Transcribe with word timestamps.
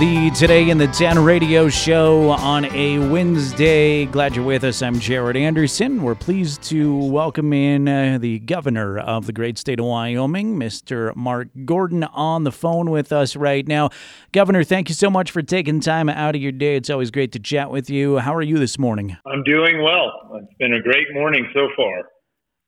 the 0.00 0.30
Today 0.30 0.70
in 0.70 0.78
the 0.78 0.86
10 0.86 1.22
radio 1.22 1.68
show 1.68 2.30
on 2.30 2.64
a 2.64 2.98
Wednesday. 3.10 4.06
Glad 4.06 4.34
you're 4.34 4.42
with 4.42 4.64
us. 4.64 4.80
I'm 4.80 4.98
Jared 4.98 5.36
Anderson. 5.36 6.02
We're 6.02 6.14
pleased 6.14 6.62
to 6.70 6.96
welcome 6.96 7.52
in 7.52 7.86
uh, 7.86 8.16
the 8.18 8.38
governor 8.38 8.98
of 8.98 9.26
the 9.26 9.34
great 9.34 9.58
state 9.58 9.78
of 9.78 9.84
Wyoming, 9.84 10.58
Mr. 10.58 11.14
Mark 11.14 11.48
Gordon, 11.66 12.04
on 12.04 12.44
the 12.44 12.50
phone 12.50 12.90
with 12.90 13.12
us 13.12 13.36
right 13.36 13.68
now. 13.68 13.90
Governor, 14.32 14.64
thank 14.64 14.88
you 14.88 14.94
so 14.94 15.10
much 15.10 15.30
for 15.30 15.42
taking 15.42 15.80
time 15.80 16.08
out 16.08 16.34
of 16.34 16.40
your 16.40 16.52
day. 16.52 16.76
It's 16.76 16.88
always 16.88 17.10
great 17.10 17.32
to 17.32 17.38
chat 17.38 17.70
with 17.70 17.90
you. 17.90 18.20
How 18.20 18.34
are 18.34 18.40
you 18.40 18.58
this 18.58 18.78
morning? 18.78 19.18
I'm 19.26 19.42
doing 19.44 19.82
well. 19.82 20.10
It's 20.36 20.54
been 20.58 20.72
a 20.72 20.80
great 20.82 21.08
morning 21.12 21.46
so 21.52 21.68
far. 21.76 22.04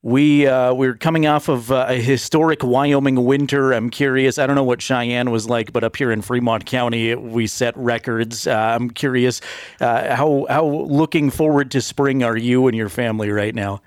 We 0.05 0.45
uh, 0.47 0.73
we're 0.73 0.97
coming 0.97 1.27
off 1.27 1.47
of 1.47 1.71
uh, 1.71 1.85
a 1.87 1.95
historic 1.95 2.61
Wyoming 2.61 3.23
winter. 3.23 3.71
I'm 3.71 3.89
curious. 3.89 4.37
I 4.37 4.45
don't 4.45 4.57
know 4.57 4.63
what 4.65 4.81
Cheyenne 4.81 5.31
was 5.31 5.47
like, 5.47 5.71
but 5.71 5.85
up 5.85 5.95
here 5.95 6.11
in 6.11 6.21
Fremont 6.21 6.65
County, 6.65 7.15
we 7.15 7.47
set 7.47 7.75
records. 7.77 8.45
Uh, 8.45 8.51
I'm 8.51 8.89
curious 8.89 9.39
uh, 9.79 10.13
how 10.13 10.45
how 10.49 10.65
looking 10.65 11.29
forward 11.29 11.71
to 11.71 11.81
spring 11.81 12.21
are 12.21 12.35
you 12.35 12.67
and 12.67 12.75
your 12.75 12.89
family 12.89 13.31
right 13.31 13.55
now? 13.55 13.81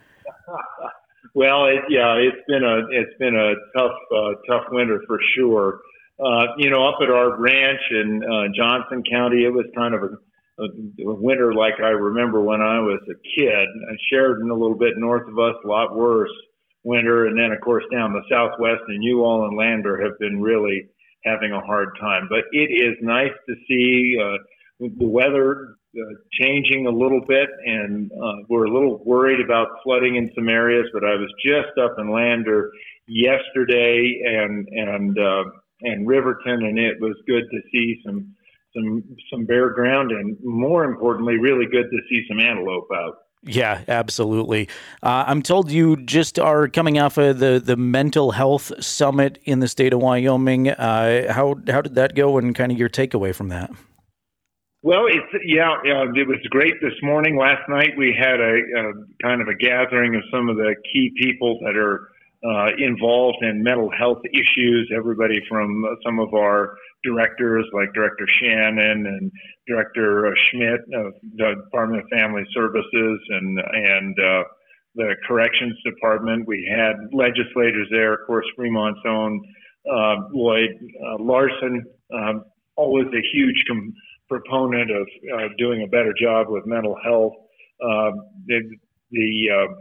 well, 1.34 1.66
it, 1.66 1.82
yeah, 1.90 2.14
it's 2.14 2.42
been 2.48 2.64
a 2.64 2.78
it's 2.92 3.18
been 3.18 3.36
a 3.36 3.52
tough 3.78 3.92
uh, 4.16 4.30
tough 4.48 4.64
winter 4.70 5.02
for 5.06 5.20
sure. 5.36 5.80
Uh, 6.18 6.46
you 6.56 6.70
know, 6.70 6.88
up 6.88 6.96
at 7.02 7.10
our 7.10 7.38
ranch 7.38 7.82
in 7.90 8.22
Johnson 8.56 9.02
County, 9.02 9.44
it 9.44 9.52
was 9.52 9.66
kind 9.76 9.94
of 9.94 10.02
a 10.02 10.08
winter 10.58 11.52
like 11.54 11.74
I 11.82 11.90
remember 11.90 12.42
when 12.42 12.60
I 12.60 12.80
was 12.80 13.00
a 13.10 13.38
kid. 13.38 13.68
Sheridan, 14.10 14.50
a 14.50 14.54
little 14.54 14.78
bit 14.78 14.94
north 14.96 15.28
of 15.28 15.38
us, 15.38 15.54
a 15.64 15.68
lot 15.68 15.94
worse 15.94 16.30
winter. 16.82 17.26
And 17.26 17.38
then, 17.38 17.52
of 17.52 17.60
course, 17.60 17.84
down 17.92 18.12
the 18.12 18.22
southwest 18.30 18.82
and 18.88 19.02
you 19.02 19.22
all 19.24 19.46
and 19.46 19.56
Lander 19.56 20.00
have 20.02 20.18
been 20.18 20.40
really 20.40 20.88
having 21.24 21.52
a 21.52 21.60
hard 21.60 21.88
time. 22.00 22.28
But 22.30 22.44
it 22.52 22.70
is 22.70 22.96
nice 23.02 23.32
to 23.48 23.54
see 23.68 24.16
uh, 24.22 24.38
the 24.80 25.06
weather 25.06 25.76
uh, 25.96 26.14
changing 26.40 26.86
a 26.86 26.90
little 26.90 27.22
bit, 27.26 27.48
and 27.64 28.10
uh, 28.12 28.44
we're 28.48 28.66
a 28.66 28.72
little 28.72 29.02
worried 29.04 29.40
about 29.44 29.68
flooding 29.82 30.16
in 30.16 30.30
some 30.34 30.48
areas. 30.48 30.86
But 30.92 31.04
I 31.04 31.16
was 31.16 31.32
just 31.44 31.76
up 31.82 31.96
in 31.98 32.12
Lander 32.12 32.70
yesterday 33.08 34.20
and 34.24 34.68
and 34.68 35.18
uh, 35.18 35.44
and 35.82 36.06
Riverton, 36.06 36.64
and 36.64 36.78
it 36.78 37.00
was 37.00 37.16
good 37.26 37.44
to 37.50 37.60
see 37.72 38.00
some 38.04 38.34
some 38.76 39.02
some 39.32 39.46
bare 39.46 39.70
ground, 39.70 40.10
and 40.12 40.36
more 40.42 40.84
importantly, 40.84 41.38
really 41.38 41.66
good 41.66 41.86
to 41.90 41.98
see 42.08 42.24
some 42.28 42.38
antelope 42.38 42.88
out. 42.94 43.14
Yeah, 43.42 43.82
absolutely. 43.86 44.68
Uh, 45.02 45.24
I'm 45.26 45.40
told 45.40 45.70
you 45.70 45.96
just 46.04 46.38
are 46.38 46.66
coming 46.68 46.98
off 46.98 47.16
of 47.16 47.38
the, 47.38 47.62
the 47.64 47.76
mental 47.76 48.32
health 48.32 48.72
summit 48.84 49.38
in 49.44 49.60
the 49.60 49.68
state 49.68 49.92
of 49.92 50.00
Wyoming. 50.00 50.70
Uh, 50.70 51.32
how 51.32 51.54
how 51.68 51.80
did 51.80 51.94
that 51.94 52.14
go, 52.14 52.38
and 52.38 52.54
kind 52.54 52.72
of 52.72 52.78
your 52.78 52.88
takeaway 52.88 53.34
from 53.34 53.48
that? 53.48 53.70
Well, 54.82 55.06
it's 55.06 55.44
yeah, 55.44 55.70
uh, 55.72 56.12
it 56.14 56.26
was 56.26 56.38
great 56.50 56.74
this 56.80 56.94
morning. 57.02 57.36
Last 57.38 57.68
night 57.68 57.90
we 57.96 58.16
had 58.16 58.40
a, 58.40 58.54
a, 58.54 58.92
kind 59.22 59.40
of 59.40 59.48
a 59.48 59.54
gathering 59.54 60.14
of 60.14 60.22
some 60.32 60.48
of 60.48 60.56
the 60.56 60.74
key 60.92 61.12
people 61.16 61.58
that 61.64 61.76
are 61.76 62.08
uh, 62.46 62.68
involved 62.78 63.38
in 63.42 63.62
mental 63.62 63.90
health 63.98 64.20
issues. 64.32 64.90
Everybody 64.96 65.40
from 65.48 65.84
some 66.04 66.20
of 66.20 66.32
our 66.34 66.76
directors 67.02 67.64
like 67.72 67.92
Director 67.92 68.26
Shannon 68.40 69.06
and 69.06 69.32
Director 69.66 70.28
uh, 70.28 70.30
Schmidt 70.50 70.80
of 70.94 71.12
the 71.36 71.54
Department 71.64 72.02
of 72.02 72.08
Family 72.16 72.44
Services 72.54 73.20
and 73.30 73.58
and 73.58 74.16
uh, 74.18 74.42
the 74.94 75.16
Corrections 75.26 75.76
Department. 75.84 76.46
We 76.46 76.68
had 76.70 76.94
legislators 77.12 77.88
there, 77.90 78.14
of 78.14 78.20
course, 78.26 78.46
Fremont's 78.54 79.00
own 79.06 79.40
uh, 79.90 80.16
Lloyd 80.32 80.70
Larsen, 81.18 81.84
um, 82.12 82.44
always 82.76 83.06
a 83.06 83.22
huge 83.32 83.64
com- 83.66 83.92
proponent 84.28 84.90
of 84.90 85.06
doing 85.58 85.82
a 85.82 85.86
better 85.88 86.12
job 86.20 86.46
with 86.48 86.64
mental 86.66 86.96
health. 87.04 87.32
The, 87.80 88.60
the 89.10 89.48
uh, 89.52 89.74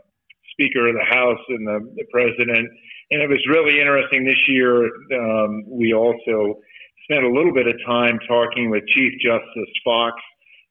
Speaker 0.55 0.87
of 0.87 0.95
the 0.95 1.07
House 1.11 1.43
and 1.49 1.67
the, 1.67 1.79
the 1.95 2.05
President. 2.11 2.67
And 3.11 3.21
it 3.21 3.29
was 3.29 3.43
really 3.47 3.79
interesting 3.79 4.25
this 4.25 4.41
year. 4.47 4.87
Um, 5.13 5.63
we 5.69 5.93
also 5.93 6.59
spent 7.05 7.23
a 7.23 7.29
little 7.29 7.53
bit 7.53 7.67
of 7.67 7.75
time 7.85 8.19
talking 8.27 8.71
with 8.71 8.83
Chief 8.87 9.13
Justice 9.21 9.73
Fox. 9.83 10.15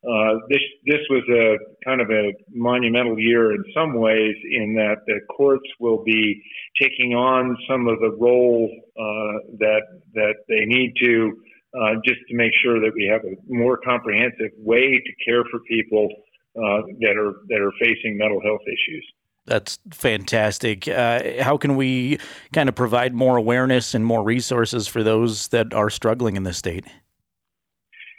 Uh, 0.04 0.34
this 0.50 0.60
this 0.84 1.00
was 1.08 1.22
a 1.32 1.56
kind 1.88 2.02
of 2.02 2.10
a 2.10 2.32
monumental 2.52 3.18
year 3.18 3.52
in 3.52 3.64
some 3.72 3.94
ways, 3.94 4.36
in 4.52 4.74
that 4.74 4.96
the 5.06 5.18
courts 5.34 5.64
will 5.80 6.04
be 6.04 6.42
taking 6.80 7.14
on 7.14 7.56
some 7.66 7.88
of 7.88 7.98
the 8.00 8.10
role 8.20 8.68
uh, 8.98 9.38
that 9.58 9.82
that 10.12 10.34
they 10.48 10.66
need 10.66 10.92
to, 11.00 11.32
uh, 11.80 11.94
just 12.04 12.20
to 12.28 12.36
make 12.36 12.52
sure 12.62 12.80
that 12.80 12.92
we 12.94 13.08
have 13.10 13.22
a 13.24 13.34
more 13.48 13.78
comprehensive 13.78 14.50
way 14.58 15.00
to 15.06 15.12
care 15.24 15.42
for 15.50 15.60
people 15.60 16.08
uh, 16.56 16.82
that 17.00 17.16
are 17.16 17.40
that 17.48 17.60
are 17.62 17.72
facing 17.80 18.18
mental 18.18 18.42
health 18.42 18.62
issues. 18.66 19.06
That's 19.46 19.78
fantastic. 19.90 20.88
Uh, 20.88 21.42
how 21.42 21.58
can 21.58 21.76
we 21.76 22.18
kind 22.52 22.68
of 22.68 22.74
provide 22.74 23.14
more 23.14 23.36
awareness 23.36 23.94
and 23.94 24.04
more 24.04 24.22
resources 24.22 24.88
for 24.88 25.02
those 25.02 25.48
that 25.48 25.74
are 25.74 25.90
struggling 25.90 26.36
in 26.36 26.44
this 26.44 26.56
state? 26.56 26.86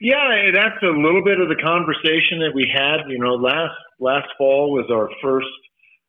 Yeah, 0.02 0.52
that's 0.54 0.82
a 0.84 0.88
little 0.88 1.24
bit 1.24 1.40
of 1.40 1.50
the 1.50 1.56
conversation 1.56 2.40
that 2.40 2.52
we 2.54 2.70
had. 2.72 3.10
You 3.10 3.18
know, 3.18 3.34
last 3.34 3.74
last 4.00 4.28
fall 4.38 4.72
was 4.72 4.86
our 4.92 5.10
first 5.22 5.48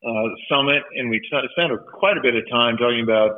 uh, 0.05 0.29
summit, 0.51 0.83
and 0.97 1.09
we 1.09 1.21
spent 1.27 1.73
quite 1.95 2.19
a 2.19 2.21
bit 2.21 2.35
of 2.35 2.43
time 2.51 2.77
talking 2.77 3.03
about 3.03 3.31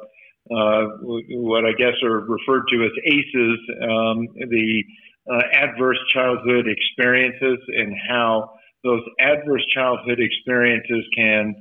uh, 0.50 0.86
what 1.02 1.64
I 1.64 1.72
guess 1.72 1.94
are 2.02 2.20
referred 2.20 2.64
to 2.70 2.84
as 2.84 2.92
ACEs, 3.06 3.58
um, 3.82 4.26
the 4.48 4.82
uh, 5.30 5.42
adverse 5.52 5.98
childhood 6.12 6.66
experiences, 6.66 7.58
and 7.68 7.94
how 8.08 8.57
those 8.84 9.02
adverse 9.20 9.64
childhood 9.74 10.20
experiences 10.20 11.04
can 11.16 11.54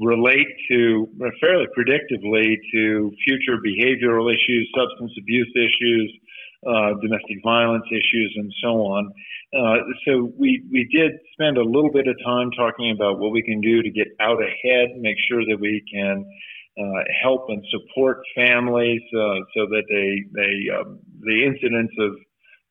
relate 0.00 0.48
to 0.70 1.08
fairly 1.40 1.66
predictably 1.76 2.56
to 2.72 3.12
future 3.24 3.58
behavioral 3.64 4.32
issues, 4.32 4.68
substance 4.76 5.12
abuse 5.18 5.52
issues, 5.54 6.12
uh, 6.66 6.94
domestic 7.00 7.38
violence 7.44 7.84
issues, 7.92 8.34
and 8.36 8.52
so 8.62 8.68
on. 8.68 9.12
Uh, 9.56 9.76
so 10.06 10.32
we 10.36 10.64
we 10.72 10.88
did 10.90 11.12
spend 11.32 11.58
a 11.58 11.62
little 11.62 11.92
bit 11.92 12.08
of 12.08 12.16
time 12.24 12.50
talking 12.52 12.90
about 12.90 13.18
what 13.18 13.30
we 13.30 13.42
can 13.42 13.60
do 13.60 13.82
to 13.82 13.90
get 13.90 14.08
out 14.20 14.38
ahead, 14.42 14.88
make 14.98 15.16
sure 15.28 15.44
that 15.44 15.58
we 15.60 15.82
can 15.92 16.24
uh, 16.80 17.02
help 17.22 17.46
and 17.48 17.64
support 17.70 18.18
families 18.34 19.02
uh, 19.14 19.38
so 19.54 19.66
that 19.70 19.84
they 19.88 20.24
they 20.34 20.74
um, 20.74 20.98
the 21.20 21.44
incidence 21.46 21.92
of 22.00 22.16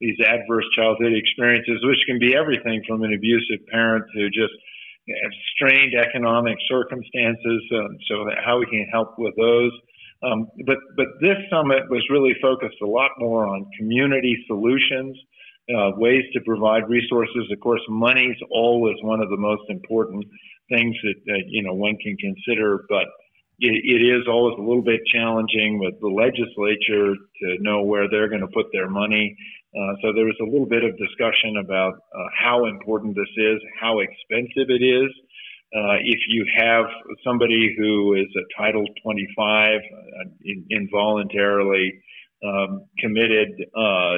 these 0.03 0.19
adverse 0.19 0.67
childhood 0.75 1.15
experiences, 1.15 1.79
which 1.87 2.03
can 2.05 2.19
be 2.19 2.35
everything 2.35 2.83
from 2.85 3.03
an 3.03 3.13
abusive 3.15 3.63
parent 3.71 4.03
to 4.13 4.27
just 4.27 4.51
strained 5.55 5.93
economic 5.95 6.57
circumstances. 6.67 7.61
Um, 7.71 7.95
so 8.11 8.27
how 8.43 8.59
we 8.59 8.65
can 8.65 8.85
help 8.91 9.15
with 9.17 9.33
those. 9.39 9.71
Um, 10.23 10.47
but 10.65 10.77
but 10.95 11.07
this 11.21 11.37
summit 11.49 11.83
was 11.89 12.03
really 12.09 12.35
focused 12.41 12.79
a 12.81 12.87
lot 12.87 13.11
more 13.19 13.47
on 13.47 13.65
community 13.77 14.35
solutions, 14.47 15.17
uh, 15.75 15.91
ways 15.95 16.23
to 16.33 16.39
provide 16.45 16.87
resources. 16.89 17.49
Of 17.51 17.59
course, 17.59 17.81
money's 17.89 18.37
always 18.51 18.95
one 19.01 19.19
of 19.21 19.29
the 19.29 19.37
most 19.37 19.63
important 19.69 20.25
things 20.69 20.95
that, 21.03 21.15
that 21.25 21.43
you 21.47 21.63
know 21.63 21.73
one 21.73 21.97
can 21.97 22.15
consider, 22.17 22.85
but 22.87 23.07
it, 23.59 23.75
it 23.83 24.01
is 24.01 24.23
always 24.27 24.55
a 24.57 24.61
little 24.61 24.83
bit 24.83 25.01
challenging 25.13 25.79
with 25.79 25.99
the 25.99 26.07
legislature 26.07 27.15
to 27.15 27.47
know 27.59 27.83
where 27.83 28.09
they're 28.09 28.29
going 28.29 28.41
to 28.41 28.53
put 28.53 28.67
their 28.71 28.89
money. 28.89 29.35
Uh, 29.75 29.93
so 30.01 30.13
there 30.13 30.25
was 30.25 30.37
a 30.39 30.45
little 30.45 30.67
bit 30.67 30.83
of 30.83 30.91
discussion 30.97 31.57
about 31.57 31.93
uh, 31.93 32.29
how 32.37 32.65
important 32.65 33.15
this 33.15 33.31
is, 33.37 33.59
how 33.81 33.99
expensive 33.99 34.69
it 34.69 34.83
is. 34.85 35.09
Uh, 35.75 35.97
if 36.05 36.19
you 36.29 36.45
have 36.55 36.85
somebody 37.25 37.73
who 37.75 38.13
is 38.13 38.27
a 38.37 38.61
Title 38.61 38.85
25 39.01 39.69
uh, 39.69 40.29
in, 40.45 40.65
involuntarily 40.69 41.91
um, 42.45 42.85
committed, 42.99 43.49
uh, 43.75 44.17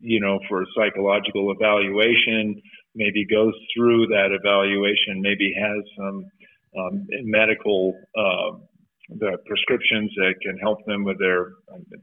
you 0.00 0.20
know, 0.20 0.38
for 0.48 0.62
a 0.62 0.66
psychological 0.74 1.52
evaluation, 1.52 2.62
maybe 2.94 3.26
goes 3.26 3.52
through 3.76 4.06
that 4.06 4.30
evaluation, 4.32 5.20
maybe 5.20 5.52
has 5.58 5.84
some 5.98 6.24
um, 6.78 7.06
medical 7.24 7.94
uh, 8.16 8.56
the 9.08 9.38
prescriptions 9.46 10.12
that 10.16 10.34
can 10.42 10.58
help 10.58 10.84
them 10.84 11.04
with 11.04 11.18
their 11.18 11.52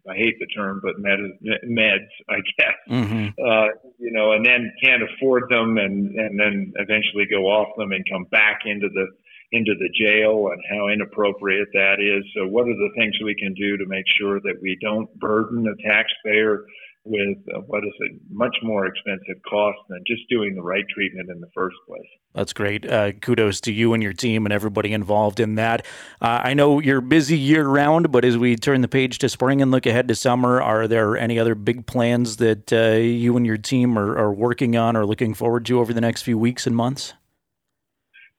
I 0.10 0.16
hate 0.16 0.40
the 0.40 0.48
term, 0.48 0.82
but 0.84 0.98
med, 0.98 1.20
meds, 1.68 2.10
I 2.30 2.38
guess. 2.58 2.78
Mm-hmm. 2.90 3.28
Uh, 3.40 3.68
you 4.00 4.12
know, 4.12 4.32
and 4.34 4.46
then 4.46 4.72
can't 4.84 5.04
afford 5.04 5.44
them, 5.50 5.78
and 5.78 6.16
and 6.16 6.40
then 6.40 6.74
eventually 6.76 7.26
go 7.30 7.46
off 7.46 7.76
them 7.78 7.92
and 7.92 8.04
come 8.12 8.26
back 8.32 8.62
into 8.66 8.90
the 8.90 9.08
into 9.52 9.74
the 9.78 9.90
jail 9.94 10.50
and 10.52 10.62
how 10.72 10.90
inappropriate 10.90 11.70
that 11.74 11.98
is. 12.02 12.26
So, 12.36 12.48
what 12.48 12.68
are 12.68 12.74
the 12.74 12.92
things 12.98 13.14
we 13.24 13.36
can 13.36 13.54
do 13.54 13.78
to 13.78 13.86
make 13.86 14.06
sure 14.20 14.40
that 14.42 14.58
we 14.62 14.78
don't 14.82 15.14
burden 15.20 15.64
the 15.64 15.76
taxpayer 15.88 16.66
with 17.06 17.38
uh, 17.56 17.60
what 17.68 17.84
is 17.84 17.94
a 18.02 18.34
much 18.34 18.56
more 18.64 18.88
expensive 18.88 19.42
cost 19.48 19.78
than 19.90 20.04
just 20.08 20.24
doing 20.30 20.56
the 20.56 20.62
right 20.62 20.86
treatment 20.94 21.30
in 21.30 21.40
the 21.40 21.50
first 21.54 21.76
place. 21.88 22.08
That's 22.34 22.52
great. 22.52 22.90
Uh, 22.90 23.12
kudos 23.14 23.62
to 23.62 23.72
you 23.72 23.94
and 23.94 24.02
your 24.02 24.14
team 24.14 24.46
and 24.46 24.52
everybody 24.52 24.92
involved 24.92 25.40
in 25.40 25.56
that. 25.56 25.86
Uh, 26.22 26.42
I 26.44 26.54
know 26.56 26.80
you're 26.80 27.02
busy 27.02 27.38
year 27.38 27.66
round, 27.68 28.12
but 28.12 28.26
as 28.26 28.38
we 28.38 28.56
turn 28.56 28.82
the 28.82 28.88
page 28.88 29.20
to 29.20 29.30
spring 29.30 29.62
and 29.62 29.72
look 29.72 29.86
ahead 29.86 30.08
to 30.08 30.16
summer, 30.16 30.62
are 30.62 30.88
there 30.88 31.16
any 31.16 31.38
other 31.38 31.56
big 31.56 31.86
plans 31.86 32.38
that 32.38 32.74
uh, 32.74 32.98
you 32.98 33.38
and 33.38 33.46
your 33.46 33.58
team 33.58 33.98
are, 33.98 34.18
are 34.18 34.34
working 34.34 34.76
on 34.76 34.98
or 34.98 35.06
looking 35.06 35.34
forward 35.34 35.66
to 35.68 35.80
over 35.80 35.94
the 35.94 36.02
next 36.02 36.24
few 36.24 36.38
weeks 36.38 36.66
and 36.66 36.76
months? 36.76 37.14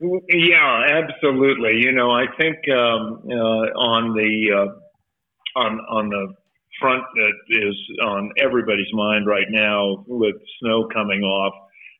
Yeah, 0.01 0.87
absolutely. 0.91 1.79
You 1.79 1.93
know, 1.93 2.11
I 2.11 2.27
think 2.39 2.57
um, 2.69 3.23
uh, 3.31 3.73
on 3.81 4.13
the 4.13 4.53
uh, 4.53 5.59
on 5.59 5.81
on 5.89 6.09
the 6.11 6.35
front 6.81 7.03
that 7.15 7.35
is 7.49 7.77
on 8.03 8.33
everybody's 8.39 8.93
mind 8.93 9.27
right 9.27 9.49
now 9.51 10.05
with 10.07 10.37
snow 10.61 10.89
coming 10.93 11.23
off. 11.23 11.55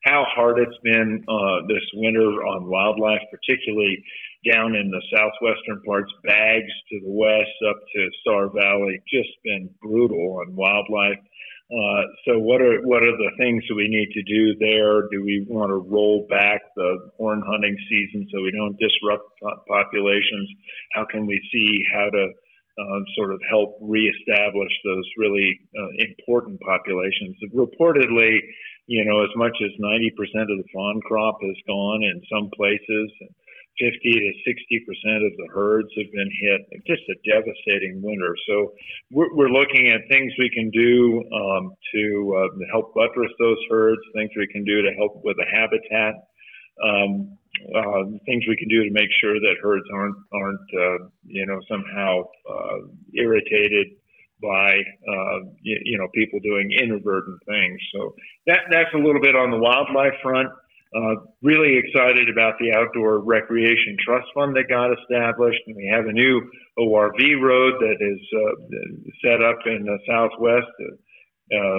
How 0.05 0.25
hard 0.35 0.59
it's 0.59 0.79
been 0.85 1.25
uh, 1.29 1.67
this 1.67 1.83
winter 1.95 2.47
on 2.47 2.69
wildlife, 2.69 3.23
particularly 3.31 4.05
down 4.53 4.77
in 4.77 4.91
the 4.91 5.03
southwestern 5.11 5.83
parts, 5.83 6.13
Baggs 6.25 6.73
to 6.91 7.01
the 7.01 7.11
west 7.11 7.57
up 7.69 7.77
to 7.95 8.09
Star 8.21 8.49
Valley, 8.49 9.01
just 9.13 9.31
been 9.43 9.69
brutal 9.83 10.39
on 10.41 10.55
wildlife. 10.55 11.19
Uh, 11.67 12.03
so 12.25 12.39
what 12.39 12.63
are 12.63 12.79
what 12.87 13.03
are 13.03 13.17
the 13.19 13.33
things 13.39 13.65
that 13.69 13.75
we 13.75 13.89
need 13.89 14.07
to 14.15 14.23
do 14.23 14.55
there? 14.61 15.09
Do 15.11 15.25
we 15.25 15.45
want 15.49 15.71
to 15.71 15.83
roll 15.83 16.25
back 16.31 16.61
the 16.77 17.11
horn 17.19 17.43
hunting 17.45 17.77
season 17.91 18.29
so 18.31 18.41
we 18.41 18.53
don't 18.53 18.79
disrupt 18.79 19.27
populations? 19.67 20.49
How 20.95 21.05
can 21.11 21.27
we 21.27 21.43
see 21.53 21.83
how 21.93 22.09
to 22.11 22.31
uh, 22.79 23.01
sort 23.17 23.33
of 23.33 23.41
help 23.49 23.79
reestablish 23.81 24.73
those 24.85 25.05
really 25.17 25.61
uh, 25.79 25.89
important 25.99 26.61
populations. 26.61 27.37
Reportedly, 27.55 28.39
you 28.87 29.05
know, 29.05 29.25
as 29.25 29.31
much 29.37 29.57
as 29.65 29.71
90% 29.81 30.13
of 30.43 30.59
the 30.61 30.65
fawn 30.73 31.01
crop 31.03 31.39
has 31.43 31.57
gone 31.67 32.03
in 32.03 32.21
some 32.31 32.51
places, 32.55 33.11
50 33.79 33.99
to 34.01 34.33
60% 34.49 35.27
of 35.27 35.33
the 35.37 35.49
herds 35.53 35.89
have 35.97 36.13
been 36.13 36.31
hit. 36.41 36.61
Just 36.87 37.03
a 37.09 37.17
devastating 37.29 38.01
winter. 38.03 38.35
So 38.49 38.73
we're, 39.11 39.35
we're 39.35 39.51
looking 39.51 39.89
at 39.89 40.09
things 40.09 40.33
we 40.39 40.51
can 40.51 40.71
do 40.71 41.23
um, 41.35 41.73
to 41.95 42.03
uh, 42.39 42.67
help 42.73 42.95
buttress 42.95 43.33
those 43.39 43.59
herds, 43.71 44.01
things 44.15 44.31
we 44.37 44.47
can 44.49 44.65
do 44.65 44.83
to 44.83 44.93
help 44.97 45.21
with 45.25 45.37
the 45.37 45.47
habitat. 45.53 46.15
Um, 46.83 47.39
uh, 47.75 48.05
things 48.25 48.45
we 48.49 48.57
can 48.57 48.69
do 48.69 48.85
to 48.85 48.91
make 48.91 49.09
sure 49.21 49.35
that 49.35 49.57
herds 49.63 49.85
aren't 49.93 50.17
aren't 50.33 50.69
uh, 50.75 51.09
you 51.25 51.47
know 51.47 51.61
somehow 51.69 52.23
uh, 52.49 52.79
irritated 53.15 53.89
by 54.43 54.77
uh, 55.09 55.39
you, 55.63 55.79
you, 55.85 55.99
know 55.99 56.09
people 56.15 56.39
doing 56.41 56.71
inadvertent 56.83 57.41
things. 57.47 57.81
So 57.95 58.15
that 58.47 58.61
that's 58.71 58.93
a 58.95 58.99
little 58.99 59.21
bit 59.21 59.35
on 59.35 59.51
the 59.51 59.59
wildlife 59.59 60.15
front. 60.23 60.49
Uh, 60.95 61.17
really 61.43 61.77
excited 61.77 62.31
about 62.31 62.55
the 62.59 62.73
outdoor 62.73 63.19
recreation 63.19 63.97
trust 64.05 64.27
fund 64.35 64.57
that 64.57 64.69
got 64.69 64.93
established, 64.93 65.61
and 65.67 65.77
we 65.77 65.91
have 65.93 66.07
a 66.07 66.13
new 66.13 66.41
ORV 66.79 67.43
road 67.43 67.75
that 67.81 67.99
is 68.01 68.21
uh, 68.33 69.19
set 69.25 69.43
up 69.43 69.59
in 69.67 69.85
the 69.85 69.99
southwest. 70.09 70.71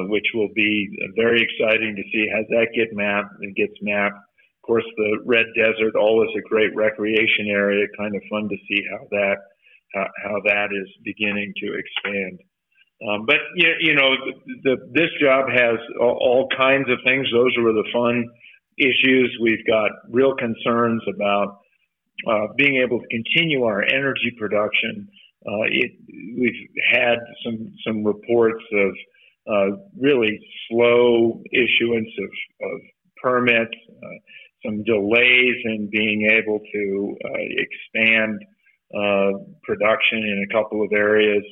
which 0.10 0.28
will 0.34 0.50
be 0.56 0.90
very 1.16 1.42
exciting 1.42 1.96
to 1.96 2.04
see 2.12 2.28
how 2.32 2.42
that 2.50 2.68
get 2.76 2.94
mapped 2.94 3.34
and 3.42 3.56
gets 3.56 3.74
mapped 3.82 4.27
course, 4.68 4.86
the 4.98 5.20
Red 5.26 5.48
Desert, 5.56 5.96
always 5.96 6.30
a 6.38 6.48
great 6.48 6.76
recreation 6.76 7.48
area. 7.50 7.88
Kind 7.98 8.16
of 8.16 8.22
fun 8.30 8.50
to 8.50 8.58
see 8.68 8.84
how 8.92 9.08
that 9.12 9.38
how, 9.94 10.08
how 10.24 10.42
that 10.46 10.70
is 10.72 10.88
beginning 11.04 11.54
to 11.64 11.74
expand. 11.74 12.40
Um, 13.08 13.26
but 13.26 13.38
you, 13.56 13.70
you 13.80 13.96
know, 13.96 14.10
the, 14.10 14.34
the, 14.64 14.76
this 14.92 15.10
job 15.22 15.50
has 15.50 15.78
all, 16.02 16.48
kinds 16.58 16.90
of 16.90 16.98
things. 17.06 17.28
Those 17.32 17.54
were 17.60 17.72
the 17.72 17.88
fun 17.94 18.26
issues. 18.78 19.38
We've 19.42 19.66
got 19.68 19.92
real 20.10 20.34
concerns 20.36 21.04
about 21.14 21.60
uh, 22.28 22.48
being 22.58 22.82
able 22.84 23.00
to 23.00 23.08
continue 23.08 23.64
our 23.64 23.84
energy 23.84 24.34
production. 24.40 25.08
Uh, 25.46 25.70
it, 25.70 25.92
we've 26.40 26.68
had 26.92 27.18
some 27.46 27.72
some 27.86 28.04
reports 28.04 28.64
of 28.74 28.92
uh, 29.50 29.78
really 30.00 30.40
slow 30.68 31.42
issuance 31.54 32.10
of, 32.20 32.70
of 32.70 32.82
permits. 33.22 33.76
Some 34.68 34.84
delays 34.84 35.56
in 35.64 35.90
being 35.90 36.30
able 36.32 36.60
to 36.60 37.18
uh, 37.24 37.40
expand 37.64 38.40
uh, 38.94 39.32
production 39.64 40.20
in 40.20 40.46
a 40.50 40.54
couple 40.54 40.84
of 40.84 40.92
areas. 40.92 41.44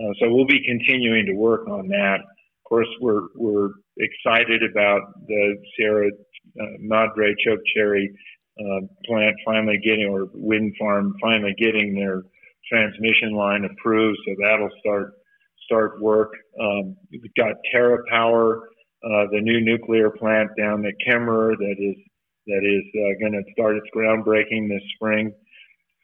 Uh, 0.00 0.12
so 0.20 0.32
we'll 0.32 0.46
be 0.46 0.64
continuing 0.64 1.26
to 1.26 1.34
work 1.34 1.68
on 1.68 1.88
that. 1.88 2.20
Of 2.20 2.68
course, 2.68 2.88
we're 3.00 3.28
we're 3.36 3.70
excited 3.98 4.62
about 4.62 5.02
the 5.26 5.56
Sierra 5.76 6.08
uh, 6.08 6.64
Madre 6.80 7.34
chokecherry 7.46 8.08
uh, 8.58 8.86
plant 9.06 9.36
finally 9.44 9.78
getting, 9.84 10.08
or 10.08 10.28
wind 10.32 10.74
farm 10.78 11.14
finally 11.20 11.54
getting 11.58 11.94
their 11.94 12.22
transmission 12.70 13.32
line 13.34 13.64
approved. 13.64 14.18
So 14.26 14.34
that'll 14.40 14.70
start 14.80 15.12
start 15.66 16.00
work. 16.00 16.32
Um, 16.60 16.96
we've 17.10 17.22
got 17.36 17.54
TerraPower, 17.74 18.60
uh, 19.04 19.26
the 19.30 19.40
new 19.40 19.60
nuclear 19.60 20.10
plant 20.10 20.50
down 20.58 20.84
at 20.86 20.94
Kemmerer 21.06 21.56
that 21.56 21.76
is 21.78 21.96
that 22.46 22.62
is 22.64 22.84
uh, 22.94 23.18
going 23.20 23.32
to 23.32 23.52
start 23.52 23.76
its 23.76 23.86
groundbreaking 23.94 24.68
this 24.68 24.82
spring. 24.96 25.32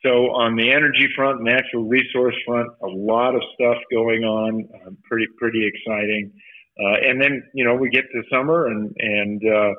So 0.05 0.31
on 0.31 0.55
the 0.55 0.71
energy 0.71 1.09
front, 1.17 1.43
natural 1.43 1.89
resource 1.89 2.37
front, 2.47 2.69
a 2.83 2.87
lot 2.87 3.35
of 3.35 3.43
stuff 3.55 3.79
going 3.91 4.23
on, 4.23 4.69
uh, 4.75 4.91
pretty 5.05 5.27
pretty 5.39 5.67
exciting. 5.67 6.33
Uh, 6.79 7.09
and 7.11 7.21
then 7.21 7.43
you 7.55 7.65
know 7.65 7.75
we 7.75 7.91
get 7.91 8.05
to 8.13 8.23
summer 8.31 8.69
and 8.69 8.95
and 8.99 9.43
uh, 9.45 9.73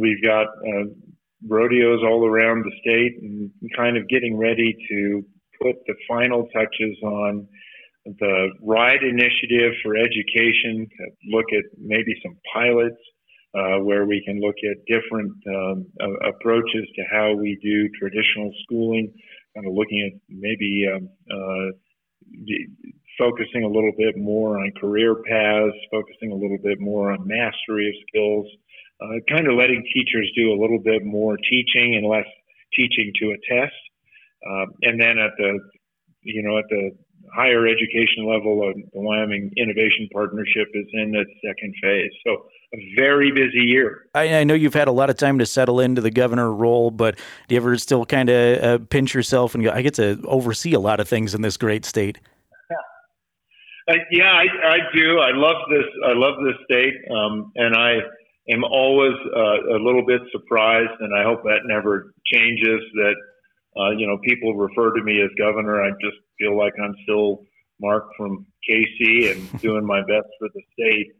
we've 0.00 0.22
got 0.22 0.46
uh, 0.46 0.88
rodeos 1.46 2.00
all 2.02 2.26
around 2.26 2.64
the 2.64 2.72
state 2.80 3.20
and 3.20 3.50
kind 3.76 3.98
of 3.98 4.08
getting 4.08 4.38
ready 4.38 4.74
to 4.88 5.22
put 5.62 5.76
the 5.86 5.94
final 6.08 6.48
touches 6.54 6.96
on 7.02 7.46
the 8.06 8.50
ride 8.62 9.02
initiative 9.02 9.74
for 9.82 9.96
education. 9.96 10.88
To 10.96 11.04
look 11.30 11.46
at 11.52 11.64
maybe 11.78 12.14
some 12.22 12.38
pilots 12.54 12.96
uh, 13.54 13.78
where 13.78 14.06
we 14.06 14.22
can 14.24 14.40
look 14.40 14.56
at 14.64 14.84
different 14.86 15.32
um, 15.48 15.86
uh, 16.00 16.28
approaches 16.30 16.88
to 16.96 17.02
how 17.10 17.34
we 17.34 17.58
do 17.62 17.88
traditional 17.98 18.52
schooling, 18.64 19.12
kind 19.54 19.66
of 19.66 19.74
looking 19.74 20.10
at 20.10 20.20
maybe 20.28 20.88
um, 20.92 21.08
uh, 21.30 21.70
focusing 23.18 23.64
a 23.64 23.68
little 23.68 23.92
bit 23.96 24.16
more 24.16 24.58
on 24.58 24.72
career 24.80 25.16
paths, 25.28 25.76
focusing 25.90 26.32
a 26.32 26.34
little 26.34 26.58
bit 26.62 26.80
more 26.80 27.12
on 27.12 27.26
mastery 27.26 27.88
of 27.88 27.94
skills, 28.08 28.46
uh, 29.00 29.18
kind 29.28 29.46
of 29.46 29.54
letting 29.54 29.84
teachers 29.92 30.30
do 30.36 30.52
a 30.52 30.58
little 30.60 30.80
bit 30.82 31.04
more 31.04 31.36
teaching 31.36 31.96
and 31.96 32.06
less 32.06 32.26
teaching 32.74 33.12
to 33.20 33.32
a 33.32 33.36
test. 33.48 33.74
Um, 34.48 34.66
and 34.82 35.00
then 35.00 35.18
at 35.18 35.32
the, 35.36 35.58
you 36.22 36.42
know, 36.42 36.58
at 36.58 36.64
the 36.68 36.90
higher 37.34 37.66
education 37.66 38.26
level, 38.26 38.62
uh, 38.68 38.72
the 38.92 39.00
Wyoming 39.00 39.50
Innovation 39.56 40.08
Partnership 40.12 40.68
is 40.74 40.86
in 40.92 41.14
its 41.14 41.30
second 41.44 41.74
phase. 41.82 42.10
So 42.26 42.46
a 42.74 42.94
very 42.96 43.30
busy 43.30 43.64
year. 43.64 44.06
I, 44.14 44.36
I, 44.36 44.44
know 44.44 44.54
you've 44.54 44.74
had 44.74 44.88
a 44.88 44.92
lot 44.92 45.10
of 45.10 45.16
time 45.16 45.38
to 45.38 45.46
settle 45.46 45.80
into 45.80 46.00
the 46.00 46.10
governor 46.10 46.52
role, 46.52 46.90
but 46.90 47.16
do 47.48 47.54
you 47.54 47.60
ever 47.60 47.76
still 47.76 48.04
kind 48.06 48.28
of 48.28 48.62
uh, 48.62 48.78
pinch 48.88 49.14
yourself 49.14 49.54
and 49.54 49.62
go, 49.64 49.70
I 49.70 49.82
get 49.82 49.94
to 49.94 50.20
oversee 50.24 50.72
a 50.72 50.80
lot 50.80 51.00
of 51.00 51.08
things 51.08 51.34
in 51.34 51.42
this 51.42 51.56
great 51.56 51.84
state? 51.84 52.18
Uh, 53.90 53.94
yeah, 54.12 54.30
I, 54.30 54.44
I, 54.64 54.78
do. 54.94 55.18
I 55.18 55.32
love 55.32 55.56
this. 55.68 55.84
I 56.06 56.12
love 56.12 56.34
this 56.44 56.54
state, 56.66 56.94
um, 57.10 57.50
and 57.56 57.74
I 57.74 57.96
am 58.48 58.62
always 58.62 59.14
uh, 59.36 59.74
a 59.74 59.80
little 59.82 60.06
bit 60.06 60.20
surprised, 60.30 61.00
and 61.00 61.12
I 61.12 61.24
hope 61.24 61.42
that 61.42 61.62
never 61.64 62.14
changes. 62.32 62.80
That 62.94 63.14
uh, 63.76 63.90
you 63.90 64.06
know, 64.06 64.18
people 64.24 64.54
refer 64.54 64.94
to 64.94 65.02
me 65.02 65.20
as 65.20 65.30
governor. 65.36 65.82
I 65.82 65.90
just 66.00 66.16
feel 66.42 66.58
like 66.58 66.72
I'm 66.82 66.94
still 67.04 67.44
Mark 67.80 68.04
from 68.16 68.46
Kaycee 68.68 69.32
and 69.32 69.60
doing 69.60 69.86
my 69.86 70.00
best 70.00 70.28
for 70.38 70.48
the 70.54 70.62
state. 70.72 71.12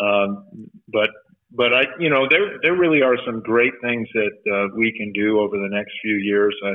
Um, 0.00 0.70
but 0.88 1.10
but 1.52 1.74
I, 1.74 1.82
you 1.98 2.10
know, 2.10 2.26
there 2.30 2.58
there 2.62 2.76
really 2.76 3.02
are 3.02 3.16
some 3.26 3.40
great 3.40 3.72
things 3.82 4.08
that 4.14 4.36
uh, 4.52 4.76
we 4.76 4.92
can 4.96 5.12
do 5.12 5.40
over 5.40 5.56
the 5.56 5.68
next 5.68 5.92
few 6.02 6.14
years. 6.14 6.54
I, 6.64 6.74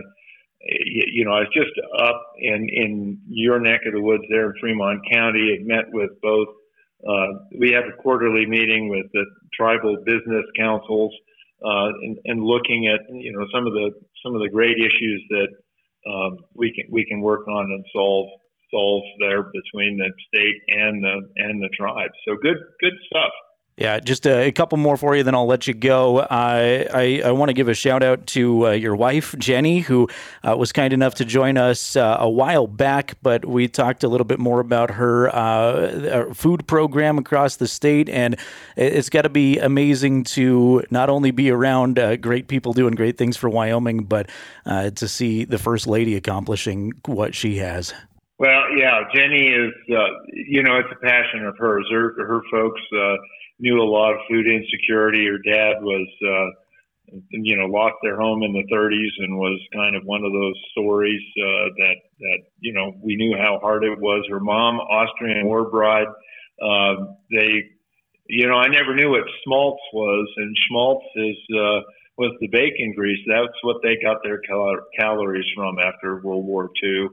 you 0.85 1.23
know, 1.23 1.31
I 1.31 1.39
was 1.41 1.53
just 1.53 1.71
up 1.99 2.21
in 2.39 2.67
in 2.69 3.21
your 3.27 3.59
neck 3.59 3.81
of 3.85 3.93
the 3.93 4.01
woods 4.01 4.23
there 4.29 4.47
in 4.47 4.53
Fremont 4.59 5.01
County. 5.11 5.55
and 5.57 5.67
met 5.67 5.85
with 5.93 6.11
both. 6.21 6.49
Uh, 7.07 7.27
we 7.59 7.71
have 7.71 7.83
a 7.85 8.01
quarterly 8.01 8.45
meeting 8.45 8.89
with 8.89 9.05
the 9.13 9.25
tribal 9.53 9.95
business 10.05 10.45
councils 10.57 11.13
uh, 11.63 11.89
and, 12.01 12.17
and 12.25 12.43
looking 12.43 12.87
at 12.87 12.99
you 13.13 13.31
know 13.31 13.45
some 13.53 13.67
of 13.67 13.73
the 13.73 13.91
some 14.23 14.35
of 14.35 14.41
the 14.41 14.49
great 14.49 14.77
issues 14.77 15.23
that 15.29 15.47
um, 16.07 16.37
we 16.53 16.73
can 16.73 16.85
we 16.91 17.05
can 17.05 17.21
work 17.21 17.47
on 17.47 17.71
and 17.71 17.85
solve 17.93 18.29
solve 18.71 19.03
there 19.19 19.43
between 19.43 19.97
the 19.97 20.11
state 20.27 20.61
and 20.67 21.03
the 21.03 21.21
and 21.37 21.61
the 21.61 21.69
tribe. 21.77 22.11
So 22.27 22.35
good 22.41 22.57
good 22.81 22.93
stuff. 23.07 23.31
Yeah, 23.77 23.99
just 23.99 24.25
a, 24.25 24.47
a, 24.47 24.51
couple 24.53 24.77
more 24.77 24.95
for 24.95 25.17
you, 25.17 25.23
then 25.23 25.35
I'll 25.35 25.47
let 25.47 25.67
you 25.67 25.73
go. 25.73 26.19
Uh, 26.19 26.85
I, 26.93 27.21
I 27.25 27.31
want 27.31 27.49
to 27.49 27.53
give 27.53 27.67
a 27.67 27.73
shout 27.73 28.03
out 28.03 28.25
to 28.27 28.67
uh, 28.67 28.71
your 28.71 28.95
wife, 28.95 29.35
Jenny, 29.37 29.79
who 29.79 30.07
uh, 30.47 30.55
was 30.55 30.71
kind 30.71 30.93
enough 30.93 31.15
to 31.15 31.25
join 31.25 31.57
us 31.57 31.97
uh, 31.97 32.15
a 32.17 32.29
while 32.29 32.67
back, 32.67 33.15
but 33.21 33.43
we 33.43 33.67
talked 33.67 34.05
a 34.05 34.07
little 34.07 34.23
bit 34.23 34.39
more 34.39 34.61
about 34.61 34.91
her 34.91 35.27
uh, 35.35 36.33
food 36.33 36.65
program 36.67 37.17
across 37.17 37.57
the 37.57 37.67
state. 37.67 38.07
And 38.07 38.37
it's 38.77 39.09
got 39.09 39.23
to 39.23 39.29
be 39.29 39.59
amazing 39.59 40.23
to 40.35 40.81
not 40.89 41.09
only 41.09 41.31
be 41.31 41.51
around 41.51 41.99
uh, 41.99 42.15
great 42.15 42.47
people 42.47 42.71
doing 42.71 42.95
great 42.95 43.17
things 43.17 43.35
for 43.35 43.49
Wyoming, 43.49 44.05
but 44.05 44.29
to 44.65 45.07
see 45.09 45.43
the 45.43 45.57
First 45.57 45.85
Lady 45.85 46.15
accomplishing 46.15 46.93
what 47.05 47.35
she 47.35 47.57
has. 47.57 47.93
Well, 48.37 48.63
yeah, 48.77 49.01
Jenny 49.13 49.47
is, 49.47 49.73
uh, 49.91 50.09
you 50.33 50.63
know, 50.63 50.77
it's 50.77 50.89
a 50.91 51.05
passion 51.05 51.45
of 51.45 51.57
hers. 51.57 51.87
Her, 51.89 52.13
her 52.17 52.41
folks, 52.51 52.81
uh, 52.93 53.15
knew 53.59 53.81
a 53.81 53.87
lot 53.87 54.13
of 54.13 54.19
food 54.29 54.45
insecurity. 54.47 55.25
Her 55.25 55.37
dad 55.37 55.81
was, 55.81 56.07
uh, 56.21 57.17
you 57.31 57.55
know, 57.55 57.65
lost 57.65 57.95
their 58.03 58.17
home 58.19 58.43
in 58.43 58.51
the 58.51 58.63
30s 58.73 59.23
and 59.23 59.37
was 59.37 59.59
kind 59.73 59.95
of 59.95 60.03
one 60.03 60.23
of 60.23 60.33
those 60.33 60.55
stories 60.71 61.21
uh, 61.37 61.69
that 61.77 61.95
that 62.19 62.39
you 62.59 62.73
know 62.73 62.93
we 63.01 63.15
knew 63.15 63.37
how 63.37 63.59
hard 63.59 63.83
it 63.83 63.99
was. 63.99 64.25
Her 64.29 64.39
mom, 64.39 64.79
Austrian 64.79 65.45
war 65.45 65.69
bride, 65.69 66.07
uh, 66.61 66.95
they, 67.31 67.63
you 68.27 68.47
know, 68.47 68.55
I 68.55 68.67
never 68.67 68.95
knew 68.95 69.11
what 69.11 69.23
schmaltz 69.43 69.81
was, 69.93 70.27
and 70.37 70.57
schmaltz 70.67 71.05
is 71.15 71.37
uh, 71.55 71.81
was 72.17 72.35
the 72.41 72.47
bacon 72.47 72.93
grease. 72.95 73.19
That's 73.27 73.53
what 73.61 73.77
they 73.83 73.97
got 74.01 74.17
their 74.23 74.39
cal- 74.39 74.85
calories 74.99 75.45
from 75.55 75.77
after 75.79 76.21
World 76.21 76.45
War 76.45 76.69
II. 76.83 77.07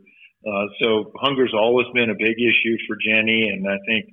Uh, 0.47 0.67
so 0.81 1.13
hunger's 1.21 1.55
always 1.55 1.87
been 1.95 2.11
a 2.11 2.19
big 2.19 2.37
issue 2.39 2.77
for 2.87 2.97
Jenny, 2.97 3.49
and 3.49 3.67
I 3.67 3.79
think 3.87 4.07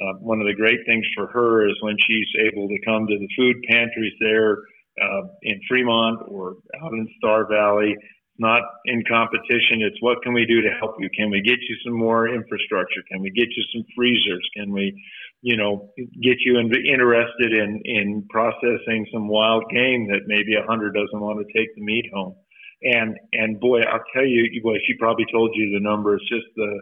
uh, 0.00 0.14
one 0.20 0.40
of 0.40 0.46
the 0.46 0.54
great 0.54 0.80
things 0.86 1.04
for 1.14 1.26
her 1.28 1.68
is 1.68 1.76
when 1.80 1.96
she's 2.06 2.28
able 2.46 2.68
to 2.68 2.78
come 2.84 3.06
to 3.06 3.18
the 3.18 3.28
food 3.36 3.56
pantries 3.68 4.14
there 4.20 4.58
uh, 5.00 5.22
in 5.42 5.60
Fremont 5.68 6.20
or 6.28 6.56
out 6.82 6.92
in 6.92 7.06
Star 7.18 7.46
Valley. 7.48 7.94
It's 7.98 8.40
not 8.40 8.62
in 8.86 9.02
competition. 9.10 9.82
It's 9.82 10.00
what 10.00 10.22
can 10.22 10.32
we 10.32 10.46
do 10.46 10.62
to 10.62 10.70
help 10.80 10.96
you? 10.98 11.08
Can 11.16 11.30
we 11.30 11.42
get 11.42 11.58
you 11.60 11.76
some 11.84 11.94
more 11.94 12.28
infrastructure? 12.28 13.02
Can 13.10 13.20
we 13.20 13.30
get 13.30 13.48
you 13.54 13.62
some 13.74 13.84
freezers? 13.94 14.48
Can 14.56 14.72
we, 14.72 14.94
you 15.42 15.56
know, 15.56 15.90
get 15.98 16.38
you 16.40 16.58
in, 16.58 16.72
interested 16.72 17.52
in 17.52 17.82
in 17.84 18.26
processing 18.30 19.06
some 19.12 19.28
wild 19.28 19.64
game 19.70 20.08
that 20.08 20.22
maybe 20.26 20.54
a 20.54 20.66
hunter 20.66 20.90
doesn't 20.90 21.20
want 21.20 21.44
to 21.44 21.58
take 21.58 21.74
the 21.74 21.82
meat 21.82 22.06
home? 22.12 22.34
And 22.82 23.16
and 23.32 23.60
boy, 23.60 23.80
I'll 23.80 24.04
tell 24.12 24.26
you, 24.26 24.60
boy, 24.62 24.76
she 24.86 24.94
probably 24.98 25.26
told 25.32 25.52
you 25.54 25.70
the 25.72 25.80
number. 25.80 26.16
It's 26.16 26.28
just 26.28 26.46
the 26.56 26.80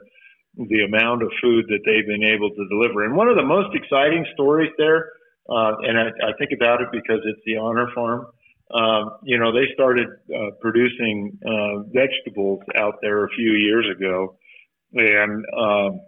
the 0.56 0.82
amount 0.84 1.22
of 1.22 1.30
food 1.40 1.66
that 1.68 1.80
they've 1.86 2.06
been 2.06 2.24
able 2.24 2.50
to 2.50 2.68
deliver. 2.68 3.04
And 3.04 3.14
one 3.14 3.28
of 3.28 3.36
the 3.36 3.44
most 3.44 3.74
exciting 3.74 4.26
stories 4.34 4.70
there, 4.78 5.12
uh, 5.48 5.76
and 5.82 5.98
I, 5.98 6.06
I, 6.26 6.32
think 6.38 6.50
about 6.52 6.80
it 6.80 6.88
because 6.90 7.20
it's 7.24 7.40
the 7.46 7.56
Honor 7.56 7.88
Farm. 7.94 8.26
Um, 8.72 9.18
you 9.22 9.38
know, 9.38 9.52
they 9.52 9.72
started 9.74 10.08
uh, 10.34 10.50
producing 10.60 11.38
uh, 11.46 11.82
vegetables 11.92 12.60
out 12.76 12.96
there 13.00 13.24
a 13.24 13.28
few 13.30 13.52
years 13.52 13.86
ago, 13.96 14.36
and 14.92 15.44
um, 15.56 16.00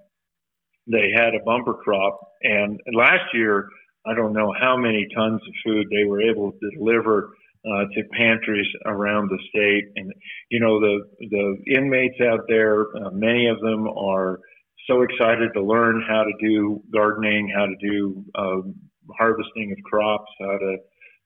they 0.86 1.10
had 1.14 1.34
a 1.34 1.44
bumper 1.44 1.74
crop. 1.74 2.20
And 2.42 2.80
last 2.92 3.34
year, 3.34 3.68
I 4.06 4.14
don't 4.14 4.32
know 4.32 4.52
how 4.58 4.76
many 4.76 5.06
tons 5.14 5.40
of 5.42 5.54
food 5.64 5.86
they 5.90 6.04
were 6.04 6.20
able 6.20 6.52
to 6.52 6.70
deliver 6.76 7.34
uh, 7.64 7.84
to 7.94 8.02
pantries 8.16 8.66
around 8.86 9.30
the 9.30 9.38
state. 9.48 9.84
And 9.96 10.12
you 10.50 10.60
know, 10.60 10.80
the 10.80 11.00
the 11.20 11.74
inmates 11.74 12.20
out 12.20 12.40
there, 12.48 12.82
uh, 12.96 13.10
many 13.12 13.46
of 13.48 13.60
them 13.60 13.88
are 13.88 14.40
so 14.88 15.02
excited 15.02 15.50
to 15.54 15.62
learn 15.62 16.02
how 16.08 16.24
to 16.24 16.32
do 16.40 16.82
gardening, 16.92 17.52
how 17.54 17.66
to 17.66 17.76
do 17.80 18.24
uh, 18.34 18.68
harvesting 19.16 19.72
of 19.72 19.82
crops, 19.84 20.30
how 20.40 20.58
to 20.58 20.76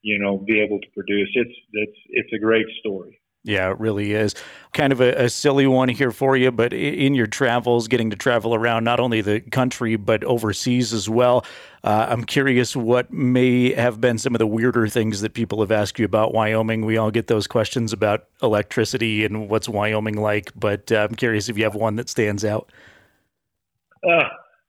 you 0.02 0.18
know 0.18 0.38
be 0.38 0.60
able 0.60 0.78
to 0.80 0.86
produce. 0.94 1.30
It's 1.34 1.54
it's 1.72 1.98
it's 2.10 2.32
a 2.34 2.38
great 2.38 2.66
story. 2.80 3.18
Yeah, 3.46 3.70
it 3.70 3.78
really 3.78 4.12
is. 4.12 4.34
Kind 4.72 4.92
of 4.92 5.00
a, 5.00 5.26
a, 5.26 5.30
silly 5.30 5.68
one 5.68 5.88
here 5.88 6.10
for 6.10 6.36
you, 6.36 6.50
but 6.50 6.72
in 6.72 7.14
your 7.14 7.28
travels, 7.28 7.86
getting 7.86 8.10
to 8.10 8.16
travel 8.16 8.56
around 8.56 8.82
not 8.82 8.98
only 8.98 9.20
the 9.20 9.40
country, 9.40 9.94
but 9.94 10.24
overseas 10.24 10.92
as 10.92 11.08
well, 11.08 11.46
uh, 11.84 12.06
I'm 12.08 12.24
curious 12.24 12.74
what 12.74 13.12
may 13.12 13.72
have 13.72 14.00
been 14.00 14.18
some 14.18 14.34
of 14.34 14.40
the 14.40 14.48
weirder 14.48 14.88
things 14.88 15.20
that 15.20 15.32
people 15.32 15.60
have 15.60 15.70
asked 15.70 16.00
you 16.00 16.04
about 16.04 16.34
Wyoming. 16.34 16.84
We 16.84 16.96
all 16.96 17.12
get 17.12 17.28
those 17.28 17.46
questions 17.46 17.92
about 17.92 18.24
electricity 18.42 19.24
and 19.24 19.48
what's 19.48 19.68
Wyoming 19.68 20.16
like, 20.16 20.50
but 20.56 20.90
uh, 20.90 21.06
I'm 21.08 21.14
curious 21.14 21.48
if 21.48 21.56
you 21.56 21.62
have 21.62 21.76
one 21.76 21.94
that 21.96 22.08
stands 22.08 22.44
out. 22.44 22.72
Uh, 24.04 24.24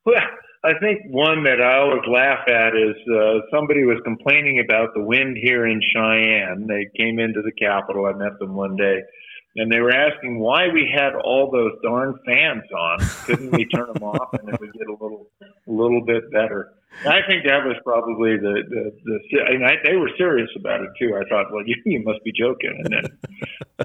well, 0.05 0.21
I 0.67 0.77
think 0.79 1.03
one 1.07 1.43
that 1.45 1.61
I 1.61 1.77
always 1.79 2.03
laugh 2.11 2.43
at 2.49 2.75
is 2.75 2.97
uh, 3.07 3.39
somebody 3.55 3.85
was 3.85 4.01
complaining 4.03 4.59
about 4.59 4.93
the 4.93 5.01
wind 5.01 5.37
here 5.41 5.65
in 5.65 5.79
Cheyenne. 5.93 6.67
They 6.67 6.87
came 6.97 7.19
into 7.19 7.41
the 7.41 7.53
Capitol. 7.53 8.05
I 8.05 8.11
met 8.11 8.37
them 8.37 8.53
one 8.53 8.75
day, 8.75 8.99
and 9.55 9.71
they 9.71 9.79
were 9.79 9.93
asking 9.93 10.39
why 10.39 10.67
we 10.67 10.91
had 10.93 11.15
all 11.15 11.49
those 11.49 11.71
darn 11.81 12.19
fans 12.25 12.63
on. 12.75 12.99
Couldn't 13.23 13.51
we 13.51 13.65
turn 13.65 13.87
them 13.93 14.03
off 14.03 14.33
and 14.33 14.49
it 14.49 14.59
would 14.59 14.73
get 14.73 14.87
a 14.89 14.91
little, 14.91 15.27
a 15.41 15.71
little 15.71 16.03
bit 16.05 16.29
better? 16.33 16.73
I 17.05 17.21
think 17.29 17.45
that 17.45 17.63
was 17.63 17.77
probably 17.85 18.35
the 18.35 18.63
the, 18.67 18.91
the 19.05 19.19
and 19.47 19.63
I, 19.63 19.75
they 19.85 19.95
were 19.95 20.09
serious 20.17 20.49
about 20.57 20.81
it 20.81 20.89
too. 20.99 21.15
I 21.15 21.23
thought, 21.29 21.51
well, 21.51 21.63
you, 21.65 21.75
you 21.85 22.03
must 22.03 22.23
be 22.25 22.33
joking, 22.37 22.75
and 22.83 22.91
then 22.91 23.17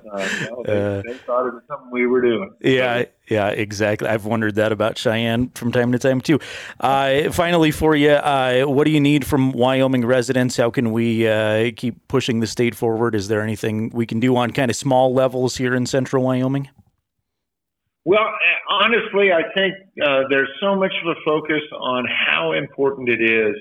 no, 0.05 0.63
they, 0.65 0.99
uh, 0.99 1.03
they, 1.07 1.15
thought 1.19 1.47
it 1.47 1.55
was 1.55 1.63
something 1.69 1.91
we 1.91 2.07
were 2.07 2.21
doing. 2.21 2.53
Yeah, 2.61 3.05
yeah, 3.29 3.49
exactly. 3.49 4.09
I've 4.09 4.25
wondered 4.25 4.55
that 4.55 4.73
about 4.73 4.97
Cheyenne 4.97 5.51
from 5.51 5.73
time 5.73 5.93
to 5.93 5.99
time 5.99 6.21
too. 6.21 6.39
Uh, 6.81 7.31
finally, 7.31 7.71
for 7.71 7.95
you, 7.95 8.11
uh, 8.11 8.63
what 8.63 8.85
do 8.85 8.91
you 8.91 9.01
need 9.01 9.27
from 9.27 9.53
Wyoming 9.53 10.05
residents? 10.07 10.57
How 10.57 10.71
can 10.71 10.93
we 10.93 11.29
uh, 11.29 11.73
keep 11.77 12.09
pushing 12.09 12.41
the 12.41 12.47
state 12.47 12.75
forward? 12.75 13.15
Is 13.15 13.29
there 13.29 13.43
anything 13.43 13.91
we 13.91 14.07
can 14.07 14.21
do 14.21 14.37
on 14.37 14.51
kind 14.53 14.71
of 14.71 14.77
small 14.77 15.13
levels 15.13 15.57
here 15.57 15.75
in 15.75 15.87
Central 15.87 16.23
Wyoming? 16.23 16.71
Well, 18.05 18.27
honestly, 18.69 19.31
I 19.33 19.43
think 19.55 19.75
uh, 20.03 20.23
there's 20.29 20.51
so 20.61 20.75
much 20.75 20.93
of 21.05 21.17
a 21.17 21.21
focus 21.25 21.63
on 21.79 22.05
how 22.27 22.53
important 22.53 23.09
it 23.09 23.23
is 23.23 23.55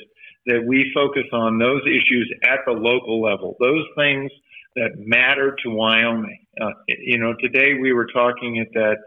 that 0.48 0.64
we 0.66 0.92
focus 0.96 1.26
on 1.32 1.60
those 1.60 1.82
issues 1.86 2.34
at 2.44 2.60
the 2.66 2.72
local 2.72 3.22
level, 3.22 3.56
those 3.60 3.86
things 3.96 4.32
that 4.76 4.92
matter 4.98 5.56
to 5.64 5.70
Wyoming. 5.70 6.46
Uh, 6.60 6.72
you 6.88 7.18
know, 7.18 7.34
today 7.40 7.74
we 7.80 7.94
were 7.94 8.08
talking 8.08 8.60
at 8.60 8.68
that 8.74 8.98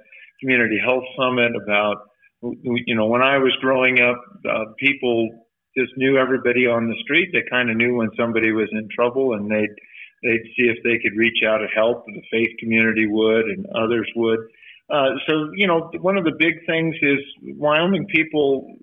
community 0.40 0.78
health 0.82 1.04
summit 1.18 1.52
about, 1.56 1.96
you 2.42 2.94
know, 2.94 3.06
when 3.06 3.22
I 3.22 3.38
was 3.38 3.52
growing 3.60 4.00
up, 4.00 4.20
uh, 4.48 4.64
people 4.78 5.30
just 5.76 5.92
knew 5.96 6.18
everybody 6.18 6.66
on 6.66 6.88
the 6.88 6.96
street. 7.02 7.30
They 7.32 7.42
kind 7.50 7.70
of 7.70 7.76
knew 7.76 7.96
when 7.96 8.10
somebody 8.18 8.52
was 8.52 8.68
in 8.72 8.88
trouble 8.94 9.34
and 9.34 9.50
they'd, 9.50 9.74
they'd 10.22 10.44
see 10.56 10.68
if 10.68 10.82
they 10.84 10.98
could 10.98 11.16
reach 11.16 11.42
out 11.46 11.58
to 11.58 11.66
help. 11.74 12.04
The 12.06 12.22
faith 12.30 12.50
community 12.60 13.06
would 13.06 13.46
and 13.46 13.66
others 13.74 14.08
would. 14.16 14.40
Uh, 14.90 15.16
so, 15.26 15.50
you 15.54 15.66
know, 15.66 15.90
one 16.00 16.18
of 16.18 16.24
the 16.24 16.36
big 16.38 16.54
things 16.66 16.94
is 17.00 17.18
Wyoming 17.56 18.06
people 18.06 18.76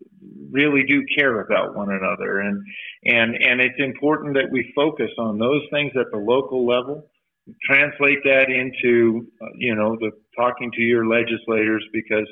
really 0.52 0.84
do 0.88 1.04
care 1.18 1.42
about 1.42 1.76
one 1.76 1.90
another, 1.90 2.40
and 2.40 2.64
and 3.06 3.36
and 3.36 3.62
it's 3.62 3.80
important 3.80 4.36
that 4.36 4.52
we 4.52 4.72
focus 4.76 5.10
on 5.18 5.40
those 5.40 5.62
things 5.72 5.92
at 5.96 6.08
the 6.12 6.18
local 6.18 6.66
level. 6.66 7.08
Translate 7.64 8.20
that 8.24 8.50
into, 8.50 9.28
uh, 9.42 9.48
you 9.56 9.76
know, 9.76 9.98
the 10.00 10.12
talking 10.38 10.72
to 10.74 10.82
your 10.82 11.08
legislators 11.08 11.84
because 11.92 12.28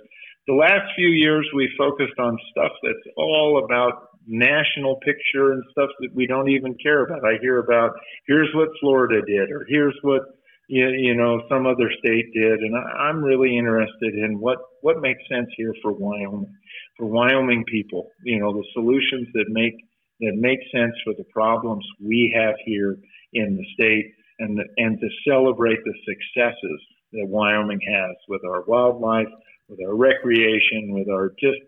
the 0.48 0.54
last 0.54 0.94
few 0.96 1.10
years 1.10 1.48
we 1.56 1.70
focused 1.78 2.18
on 2.20 2.38
stuff 2.52 2.72
that's 2.84 3.16
all 3.18 3.64
about 3.64 4.10
national 4.28 4.98
picture 4.98 5.54
and 5.54 5.64
stuff 5.72 5.90
that 6.00 6.10
we 6.14 6.28
don't 6.28 6.50
even 6.50 6.76
care 6.82 7.06
about. 7.06 7.26
I 7.26 7.38
hear 7.42 7.60
about 7.60 7.92
here's 8.28 8.50
what 8.54 8.70
Florida 8.80 9.22
did, 9.26 9.52
or 9.52 9.66
here's 9.68 9.98
what 10.04 10.22
you, 10.70 10.88
you 10.90 11.16
know 11.16 11.42
some 11.50 11.66
other 11.66 11.92
state 12.00 12.32
did, 12.34 12.60
and 12.60 12.76
I, 12.76 13.10
I'm 13.10 13.24
really 13.24 13.58
interested 13.58 14.14
in 14.14 14.40
what 14.40 14.60
what 14.82 15.02
makes 15.02 15.22
sense 15.28 15.48
here 15.58 15.74
for 15.82 15.92
Wyoming, 15.92 16.54
for 16.96 17.08
Wyoming 17.08 17.66
people. 17.66 18.12
You 18.24 18.40
know 18.40 18.54
the 18.54 18.64
solutions 18.74 19.28
that 19.34 19.46
make 19.50 19.74
that 20.22 20.36
make 20.36 20.60
sense 20.72 20.94
for 21.04 21.14
the 21.18 21.26
problems 21.34 21.84
we 22.00 22.34
have 22.38 22.54
here 22.66 22.98
in 23.34 23.58
the 23.58 23.66
state, 23.74 24.14
and 24.38 24.58
the, 24.60 24.64
and 24.78 25.00
to 25.00 25.08
celebrate 25.28 25.80
the 25.84 25.94
successes 26.06 26.82
that 27.14 27.26
Wyoming 27.28 27.80
has 27.82 28.16
with 28.28 28.42
our 28.46 28.64
wildlife, 28.68 29.28
with 29.70 29.80
our 29.82 29.96
recreation, 29.96 30.94
with 30.94 31.10
our 31.10 31.34
just 31.40 31.60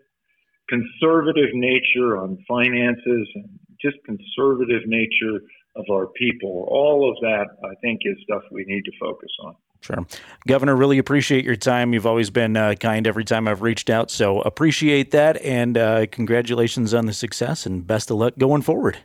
conservative 0.68 1.50
nature 1.54 2.18
on 2.18 2.38
finances 2.46 3.28
and 3.34 3.58
just 3.80 3.96
conservative 4.06 4.82
nature 4.86 5.40
of 5.76 5.84
our 5.90 6.06
people. 6.08 6.66
All 6.70 7.10
of 7.10 7.16
that, 7.22 7.46
I 7.64 7.74
think, 7.80 8.00
is 8.04 8.16
stuff 8.24 8.42
we 8.50 8.64
need 8.66 8.84
to 8.84 8.92
focus 9.00 9.30
on. 9.44 9.54
Sure. 9.80 10.06
Governor, 10.46 10.76
really 10.76 10.98
appreciate 10.98 11.44
your 11.44 11.56
time. 11.56 11.92
You've 11.92 12.06
always 12.06 12.30
been 12.30 12.56
uh, 12.56 12.74
kind 12.74 13.06
every 13.06 13.24
time 13.24 13.48
I've 13.48 13.62
reached 13.62 13.90
out. 13.90 14.10
So 14.10 14.40
appreciate 14.42 15.10
that. 15.10 15.42
And 15.42 15.76
uh, 15.76 16.06
congratulations 16.06 16.94
on 16.94 17.06
the 17.06 17.12
success 17.12 17.66
and 17.66 17.84
best 17.84 18.10
of 18.10 18.18
luck 18.18 18.34
going 18.38 18.62
forward. 18.62 18.98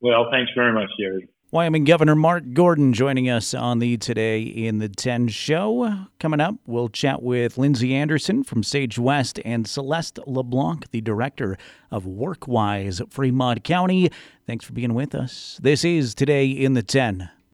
Well, 0.00 0.28
thanks 0.30 0.50
very 0.56 0.72
much, 0.72 0.88
Jared. 0.98 1.28
Wyoming 1.50 1.84
Governor 1.84 2.14
Mark 2.14 2.52
Gordon 2.52 2.92
joining 2.92 3.30
us 3.30 3.54
on 3.54 3.78
the 3.78 3.96
Today 3.96 4.42
in 4.42 4.80
the 4.80 4.88
10 4.90 5.28
show. 5.28 6.04
Coming 6.20 6.40
up, 6.40 6.56
we'll 6.66 6.90
chat 6.90 7.22
with 7.22 7.56
Lindsay 7.56 7.94
Anderson 7.94 8.44
from 8.44 8.62
Sage 8.62 8.98
West 8.98 9.40
and 9.46 9.66
Celeste 9.66 10.18
LeBlanc, 10.26 10.90
the 10.90 11.00
director 11.00 11.56
of 11.90 12.04
WorkWise 12.04 13.10
Fremont 13.10 13.64
County. 13.64 14.10
Thanks 14.46 14.66
for 14.66 14.74
being 14.74 14.92
with 14.92 15.14
us. 15.14 15.58
This 15.62 15.86
is 15.86 16.14
Today 16.14 16.48
in 16.48 16.74
the 16.74 16.82
10. 16.82 17.30